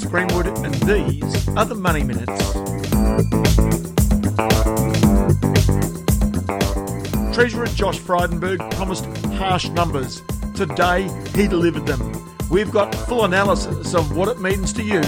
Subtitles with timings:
[0.00, 2.52] Ross Greenwood, and these are the Money Minutes.
[7.34, 10.22] Treasurer Josh Frydenberg promised harsh numbers.
[10.54, 11.02] Today,
[11.34, 12.36] he delivered them.
[12.50, 15.02] We've got full analysis of what it means to you.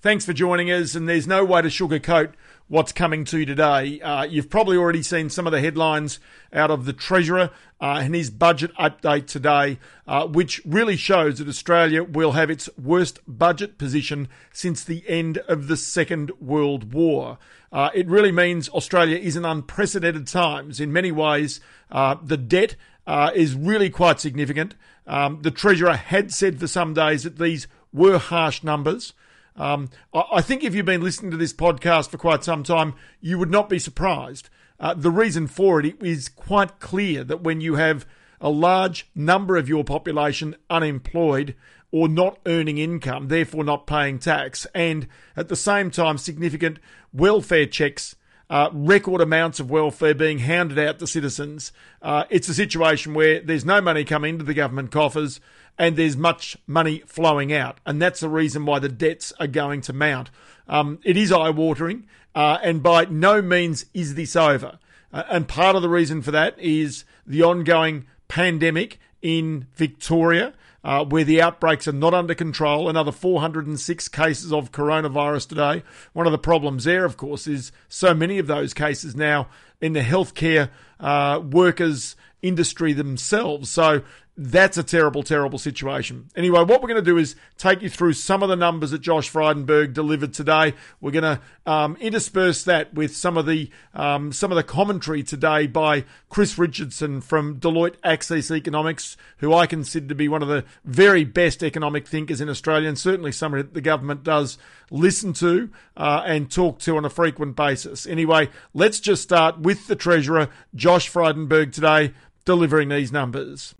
[0.00, 2.32] Thanks for joining us, and there's no way to sugarcoat
[2.68, 4.00] what's coming to you today.
[4.00, 6.18] Uh, you've probably already seen some of the headlines
[6.52, 7.50] out of the Treasurer
[7.80, 12.68] uh, and his budget update today, uh, which really shows that Australia will have its
[12.78, 17.38] worst budget position since the end of the Second World War.
[17.70, 20.80] Uh, it really means Australia is in unprecedented times.
[20.80, 22.76] In many ways, uh, the debt
[23.06, 24.74] uh, is really quite significant.
[25.06, 29.12] Um, the Treasurer had said for some days that these were harsh numbers.
[29.56, 33.38] Um, I think if you've been listening to this podcast for quite some time, you
[33.38, 34.48] would not be surprised.
[34.80, 38.06] Uh, the reason for it is quite clear that when you have
[38.40, 41.54] a large number of your population unemployed
[41.92, 45.06] or not earning income, therefore not paying tax, and
[45.36, 46.80] at the same time significant
[47.12, 48.16] welfare checks,
[48.50, 51.70] uh, record amounts of welfare being handed out to citizens,
[52.02, 55.40] uh, it's a situation where there's no money coming into the government coffers
[55.78, 57.78] and there's much money flowing out.
[57.84, 60.30] And that's the reason why the debts are going to mount.
[60.68, 64.78] Um, it is eye watering, uh, and by no means is this over.
[65.12, 70.54] Uh, and part of the reason for that is the ongoing pandemic in Victoria.
[70.82, 72.90] Uh, where the outbreaks are not under control.
[72.90, 75.82] Another 406 cases of coronavirus today.
[76.12, 79.48] One of the problems there, of course, is so many of those cases now
[79.84, 83.68] in the healthcare uh, workers industry themselves.
[83.70, 84.02] So
[84.36, 86.28] that's a terrible, terrible situation.
[86.34, 89.00] Anyway, what we're going to do is take you through some of the numbers that
[89.00, 90.74] Josh Frydenberg delivered today.
[91.00, 95.22] We're going to um, intersperse that with some of the um, some of the commentary
[95.22, 100.48] today by Chris Richardson from Deloitte Access Economics, who I consider to be one of
[100.48, 104.58] the very best economic thinkers in Australia, and certainly somebody that the government does
[104.90, 108.04] listen to uh, and talk to on a frequent basis.
[108.06, 112.12] Anyway, let's just start with the Treasurer, Josh Frydenberg, today
[112.44, 113.74] delivering these numbers.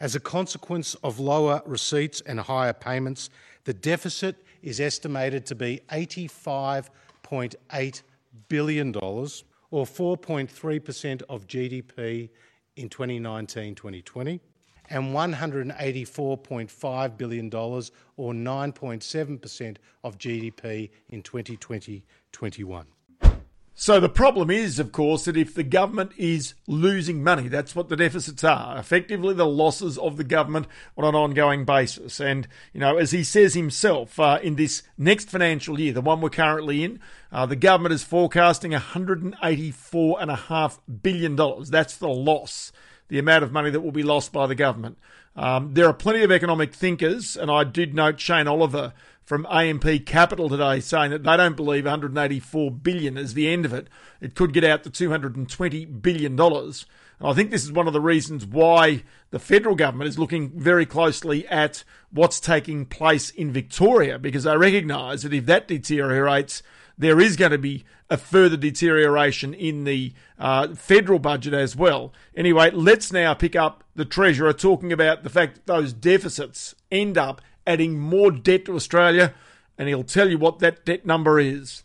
[0.00, 3.30] As a consequence of lower receipts and higher payments,
[3.64, 8.02] the deficit is estimated to be $85.8
[8.48, 12.30] billion, or 4.3% of GDP
[12.76, 14.40] in 2019 2020,
[14.90, 22.02] and $184.5 billion, or 9.7% of GDP in 2020
[22.32, 22.86] 21.
[23.80, 27.88] So the problem is, of course, that if the government is losing money, that's what
[27.88, 28.76] the deficits are.
[28.76, 30.66] Effectively, the losses of the government
[30.96, 32.18] on an ongoing basis.
[32.18, 36.20] And, you know, as he says himself, uh, in this next financial year, the one
[36.20, 36.98] we're currently in,
[37.30, 41.36] uh, the government is forecasting $184.5 billion.
[41.70, 42.72] That's the loss,
[43.06, 44.98] the amount of money that will be lost by the government.
[45.36, 48.92] Um, there are plenty of economic thinkers, and I did note Shane Oliver
[49.28, 53.74] from AMP Capital today saying that they don't believe 184 billion is the end of
[53.74, 53.86] it.
[54.22, 56.86] It could get out to 220 billion dollars.
[57.20, 60.86] I think this is one of the reasons why the federal government is looking very
[60.86, 66.62] closely at what's taking place in Victoria because they recognise that if that deteriorates,
[66.96, 72.14] there is going to be a further deterioration in the uh, federal budget as well.
[72.34, 77.18] Anyway, let's now pick up the Treasurer talking about the fact that those deficits end
[77.18, 79.34] up adding more debt to Australia,
[79.76, 81.84] and he'll tell you what that debt number is.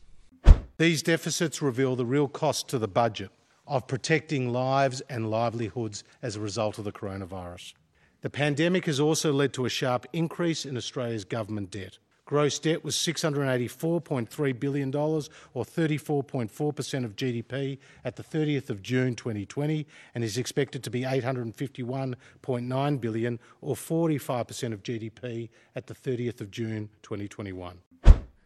[0.78, 3.30] These deficits reveal the real cost to the budget
[3.68, 7.74] of protecting lives and livelihoods as a result of the coronavirus.
[8.22, 11.98] The pandemic has also led to a sharp increase in Australia's government debt.
[12.26, 19.86] Gross debt was $684.3 billion, or 34.4% of GDP, at the 30th of June 2020,
[20.16, 26.50] and is expected to be 851.9 billion, or 45% of GDP, at the 30th of
[26.50, 27.80] June 2021.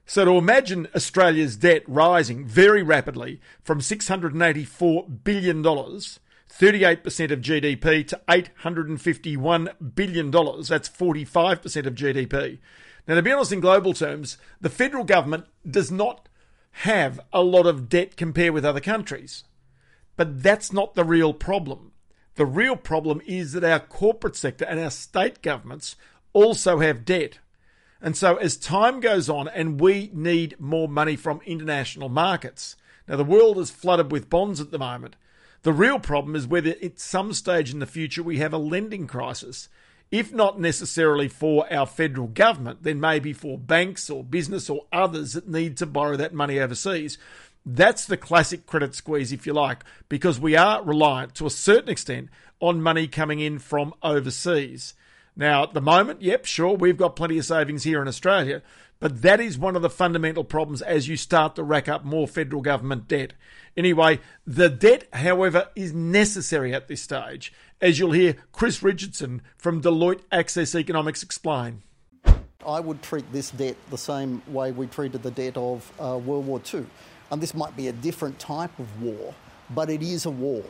[0.08, 8.20] So to imagine Australia's debt rising very rapidly from $684 billion, 38% of GDP, to
[8.28, 12.58] $851 billion, that's 45% of GDP.
[13.08, 16.28] Now, to be honest, in global terms, the federal government does not
[16.72, 19.44] have a lot of debt compared with other countries.
[20.16, 21.94] But that's not the real problem.
[22.36, 25.96] The real problem is that our corporate sector and our state governments
[26.34, 27.40] also have debt.
[28.02, 32.76] And so, as time goes on and we need more money from international markets,
[33.08, 35.16] now the world is flooded with bonds at the moment.
[35.64, 39.08] The real problem is whether at some stage in the future we have a lending
[39.08, 39.70] crisis
[40.12, 45.34] if not necessarily for our federal government, then maybe for banks or business or others
[45.34, 47.18] that need to borrow that money overseas.
[47.66, 51.90] That's the classic credit squeeze, if you like, because we are reliant to a certain
[51.90, 52.30] extent
[52.62, 54.94] on money coming in from overseas.
[55.38, 58.64] Now, at the moment, yep, sure, we've got plenty of savings here in Australia,
[59.00, 62.28] but that is one of the fundamental problems as you start to rack up more
[62.28, 63.34] federal government debt.
[63.78, 69.80] Anyway, the debt, however, is necessary at this stage, as you'll hear Chris Richardson from
[69.80, 71.84] Deloitte Access Economics explain.
[72.66, 76.48] I would treat this debt the same way we treated the debt of uh, World
[76.48, 76.88] War II.
[77.30, 79.36] And this might be a different type of war,
[79.70, 80.64] but it is a war.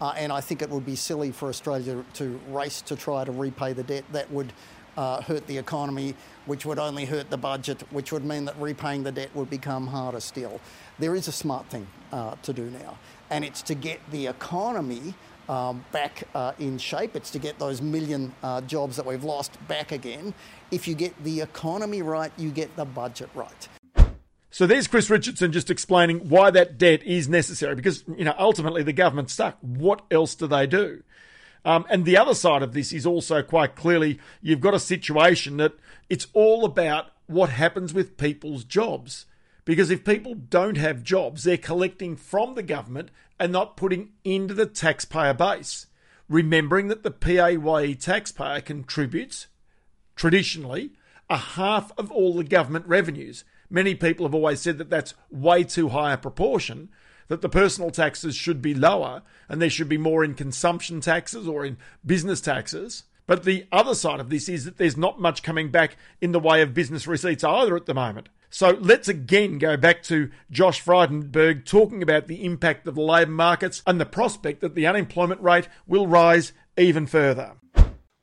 [0.00, 3.32] Uh, and I think it would be silly for Australia to race to try to
[3.32, 4.04] repay the debt.
[4.12, 4.52] That would
[4.96, 6.14] uh, hurt the economy,
[6.46, 9.86] which would only hurt the budget, which would mean that repaying the debt would become
[9.86, 10.60] harder still.
[10.98, 12.98] There is a smart thing uh, to do now,
[13.30, 15.14] and it's to get the economy
[15.48, 17.16] um, back uh, in shape.
[17.16, 20.34] It's to get those million uh, jobs that we've lost back again.
[20.70, 23.68] If you get the economy right, you get the budget right.
[24.58, 28.82] So there's Chris Richardson just explaining why that debt is necessary because, you know, ultimately
[28.82, 29.56] the government's stuck.
[29.60, 31.04] What else do they do?
[31.64, 35.58] Um, and the other side of this is also quite clearly you've got a situation
[35.58, 35.74] that
[36.10, 39.26] it's all about what happens with people's jobs.
[39.64, 44.54] Because if people don't have jobs, they're collecting from the government and not putting into
[44.54, 45.86] the taxpayer base.
[46.28, 49.46] Remembering that the PAYE taxpayer contributes,
[50.16, 50.94] traditionally,
[51.30, 53.44] a half of all the government revenues.
[53.70, 56.88] Many people have always said that that's way too high a proportion,
[57.28, 61.46] that the personal taxes should be lower and there should be more in consumption taxes
[61.46, 63.04] or in business taxes.
[63.26, 66.40] But the other side of this is that there's not much coming back in the
[66.40, 68.30] way of business receipts either at the moment.
[68.48, 73.30] So let's again go back to Josh Frydenberg talking about the impact of the labour
[73.30, 77.56] markets and the prospect that the unemployment rate will rise even further.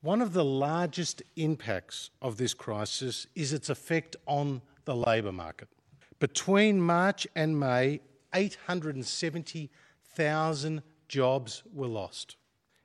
[0.02, 5.68] One of the largest impacts of this crisis is its effect on the labour market.
[6.20, 8.02] Between March and May,
[8.34, 12.36] 870,000 jobs were lost,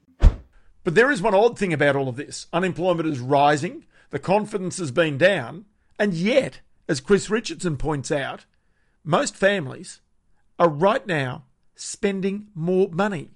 [0.82, 4.78] But there is one odd thing about all of this unemployment is rising, the confidence
[4.78, 5.64] has been down,
[5.98, 8.44] and yet, as Chris Richardson points out,
[9.04, 10.00] most families
[10.58, 11.44] are right now
[11.76, 13.30] spending more money.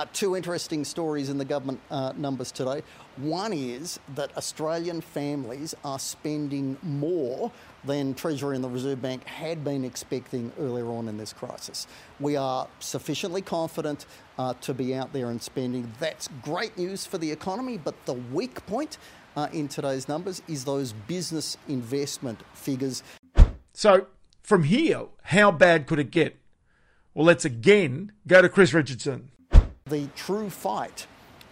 [0.00, 2.82] Uh, two interesting stories in the government uh, numbers today.
[3.16, 7.52] One is that Australian families are spending more
[7.84, 11.86] than Treasury and the Reserve Bank had been expecting earlier on in this crisis.
[12.18, 14.06] We are sufficiently confident
[14.36, 15.92] uh, to be out there and spending.
[16.00, 18.98] That's great news for the economy, but the weak point
[19.36, 23.04] uh, in today's numbers is those business investment figures.
[23.72, 24.08] So,
[24.42, 26.36] from here, how bad could it get?
[27.14, 29.30] Well, let's again go to Chris Richardson.
[29.90, 31.06] The true fight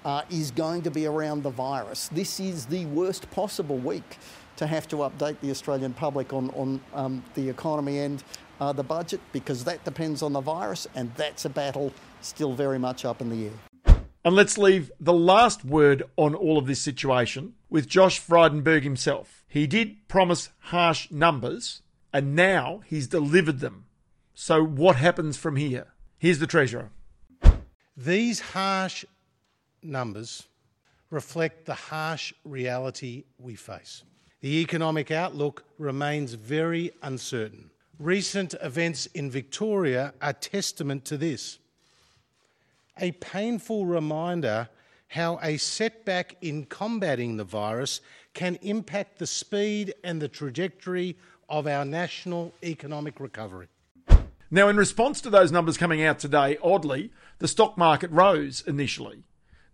[0.07, 2.09] uh, is going to be around the virus.
[2.09, 4.17] This is the worst possible week
[4.57, 8.25] to have to update the Australian public on, on um, the economy and
[8.59, 11.93] uh, the budget because that depends on the virus, and that's a battle
[12.23, 13.97] still very much up in the air.
[14.25, 19.45] And let's leave the last word on all of this situation with Josh Frydenberg himself.
[19.47, 21.83] He did promise harsh numbers,
[22.15, 23.85] and now he's delivered them.
[24.33, 25.89] So, what happens from here?
[26.19, 26.93] Here's the Treasurer.
[27.97, 29.05] These harsh
[29.83, 30.45] numbers
[31.11, 34.03] reflect the harsh reality we face.
[34.41, 37.71] The economic outlook remains very uncertain.
[37.99, 41.59] Recent events in Victoria are testament to this.
[42.99, 44.69] A painful reminder
[45.09, 48.01] how a setback in combating the virus
[48.33, 51.17] can impact the speed and the trajectory
[51.49, 53.69] of our national economic recovery.
[54.55, 59.25] Now, in response to those numbers coming out today, oddly, the stock market rose initially.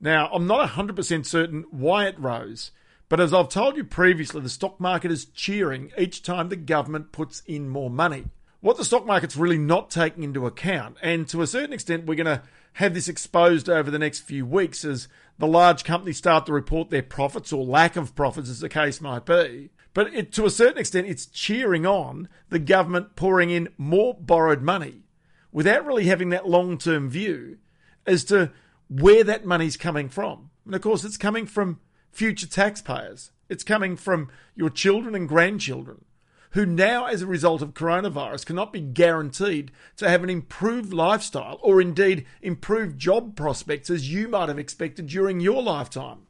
[0.00, 2.70] Now, I'm not 100% certain why it rose,
[3.08, 7.10] but as I've told you previously, the stock market is cheering each time the government
[7.10, 8.26] puts in more money.
[8.60, 12.14] What the stock market's really not taking into account, and to a certain extent, we're
[12.14, 12.42] going to
[12.74, 15.08] have this exposed over the next few weeks as
[15.38, 19.00] the large companies start to report their profits or lack of profits, as the case
[19.00, 19.70] might be.
[19.98, 24.62] But it, to a certain extent, it's cheering on the government pouring in more borrowed
[24.62, 25.02] money
[25.50, 27.58] without really having that long term view
[28.06, 28.52] as to
[28.88, 30.50] where that money's coming from.
[30.64, 31.80] And of course, it's coming from
[32.12, 36.04] future taxpayers, it's coming from your children and grandchildren.
[36.52, 41.58] Who now, as a result of coronavirus, cannot be guaranteed to have an improved lifestyle
[41.60, 46.28] or indeed improved job prospects as you might have expected during your lifetime.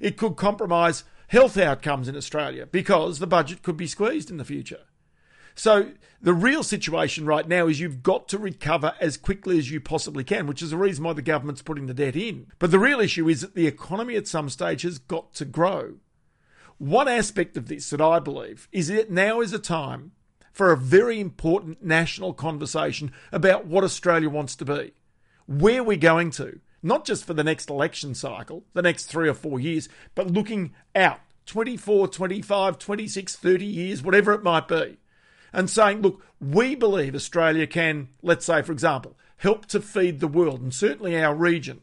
[0.00, 4.44] It could compromise health outcomes in Australia because the budget could be squeezed in the
[4.44, 4.80] future.
[5.54, 9.80] So the real situation right now is you've got to recover as quickly as you
[9.80, 12.48] possibly can, which is the reason why the government's putting the debt in.
[12.58, 15.94] But the real issue is that the economy at some stage has got to grow.
[16.78, 20.12] One aspect of this that I believe is that now is a time
[20.52, 24.92] for a very important national conversation about what Australia wants to be,
[25.46, 29.34] where we're going to, not just for the next election cycle, the next three or
[29.34, 34.98] four years, but looking out 24, 25, 26, 30 years, whatever it might be
[35.52, 40.28] and saying, look, we believe Australia can, let's say, for example, help to feed the
[40.28, 41.80] world and certainly our region.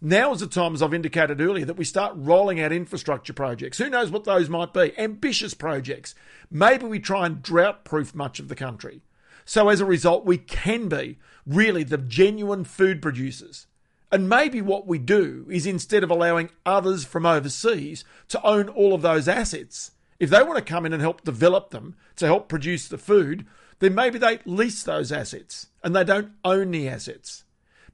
[0.00, 3.78] Now is the time, as I've indicated earlier, that we start rolling out infrastructure projects.
[3.78, 4.92] Who knows what those might be?
[4.98, 6.14] Ambitious projects.
[6.50, 9.02] Maybe we try and drought proof much of the country.
[9.44, 13.68] So as a result, we can be really the genuine food producers.
[14.16, 18.94] And maybe what we do is instead of allowing others from overseas to own all
[18.94, 22.48] of those assets, if they want to come in and help develop them to help
[22.48, 23.44] produce the food,
[23.78, 27.44] then maybe they lease those assets and they don't own the assets.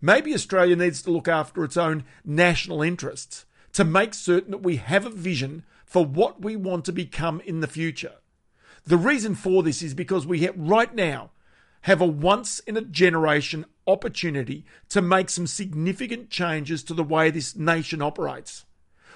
[0.01, 4.77] Maybe Australia needs to look after its own national interests to make certain that we
[4.77, 8.15] have a vision for what we want to become in the future.
[8.85, 11.33] The reason for this is because we right now
[11.81, 17.31] have a once in a generation opportunity to make some significant changes to the way
[17.31, 18.65] this nation operates.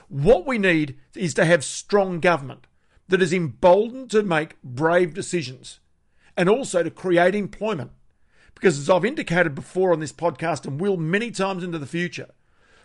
[0.08, 2.66] What we need is to have strong government
[3.08, 5.80] that is emboldened to make brave decisions
[6.36, 7.92] and also to create employment.
[8.54, 12.30] Because as I've indicated before on this podcast and will many times into the future,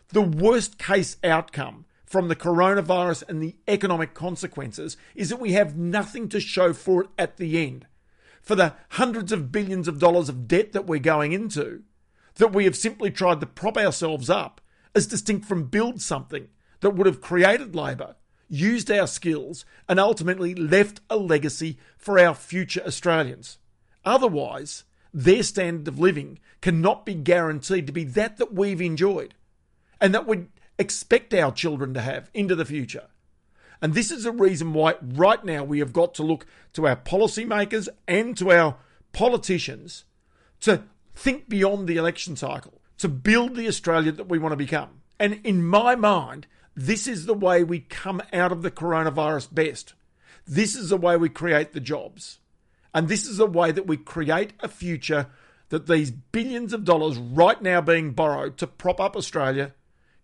[0.10, 5.78] the worst case outcome from the coronavirus and the economic consequences is that we have
[5.78, 7.88] nothing to show for it at the end.
[8.42, 11.84] For the hundreds of billions of dollars of debt that we're going into,
[12.36, 14.62] that we have simply tried to prop ourselves up
[14.96, 16.48] as distinct from build something
[16.80, 18.16] that would have created labour
[18.52, 23.58] used our skills, and ultimately left a legacy for our future Australians.
[24.04, 24.84] Otherwise,
[25.14, 29.34] their standard of living cannot be guaranteed to be that that we've enjoyed
[30.02, 33.08] and that we expect our children to have into the future.
[33.82, 36.96] And this is a reason why right now we have got to look to our
[36.96, 38.78] policymakers and to our
[39.12, 40.06] politicians
[40.62, 40.84] to
[41.16, 45.02] think beyond the election cycle, to build the Australia that we want to become.
[45.20, 49.94] And in my mind, this is the way we come out of the coronavirus best.
[50.48, 52.40] This is the way we create the jobs.
[52.94, 55.28] And this is the way that we create a future
[55.70, 59.74] that these billions of dollars right now being borrowed to prop up Australia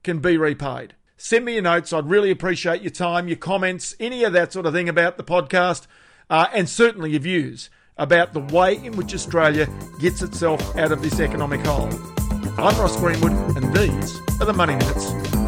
[0.04, 0.94] can be repaid.
[1.18, 1.92] Send me your notes.
[1.92, 5.24] I'd really appreciate your time, your comments, any of that sort of thing about the
[5.24, 5.88] podcast,
[6.30, 9.68] uh, and certainly your views about the way in which Australia
[10.00, 11.90] gets itself out of this economic hole.
[12.60, 15.47] I'm Ross Greenwood, and these are the Money Minutes.